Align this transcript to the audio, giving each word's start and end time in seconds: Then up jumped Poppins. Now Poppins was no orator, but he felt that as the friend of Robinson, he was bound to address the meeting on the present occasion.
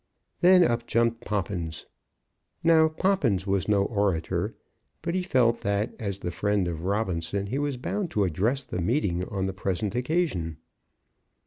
Then 0.39 0.63
up 0.63 0.87
jumped 0.87 1.25
Poppins. 1.25 1.85
Now 2.63 2.89
Poppins 2.89 3.45
was 3.45 3.67
no 3.67 3.83
orator, 3.83 4.55
but 5.03 5.13
he 5.13 5.21
felt 5.21 5.61
that 5.61 5.93
as 5.99 6.17
the 6.17 6.31
friend 6.31 6.67
of 6.67 6.85
Robinson, 6.85 7.45
he 7.45 7.59
was 7.59 7.77
bound 7.77 8.09
to 8.09 8.23
address 8.23 8.65
the 8.65 8.81
meeting 8.81 9.23
on 9.25 9.45
the 9.45 9.53
present 9.53 9.93
occasion. 9.93 10.57